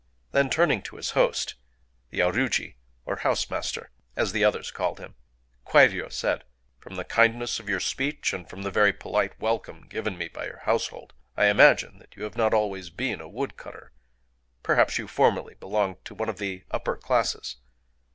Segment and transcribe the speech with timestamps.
[0.31, 2.73] Then turning to his host,—the aruji,
[3.05, 6.43] or house master, as the others called him,—Kwairyō said:—
[6.79, 10.47] "From the kindness of your speech, and from the very polite welcome given me by
[10.47, 13.91] your household, I imagine that you have not always been a woodcutter.
[14.63, 17.57] Perhaps you formerly belonged to one of the upper classes?"